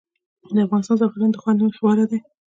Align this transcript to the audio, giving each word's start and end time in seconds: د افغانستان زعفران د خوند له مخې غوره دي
د 0.55 0.57
افغانستان 0.65 0.99
زعفران 1.01 1.29
د 1.31 1.37
خوند 1.41 1.57
له 1.59 1.63
مخې 1.67 1.79
غوره 1.83 2.05
دي 2.11 2.19